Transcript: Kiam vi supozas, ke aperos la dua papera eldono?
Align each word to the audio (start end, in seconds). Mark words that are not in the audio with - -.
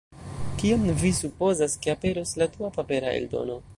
Kiam 0.61 0.87
vi 1.01 1.11
supozas, 1.17 1.75
ke 1.83 1.93
aperos 1.93 2.33
la 2.43 2.49
dua 2.57 2.73
papera 2.79 3.13
eldono? 3.21 3.61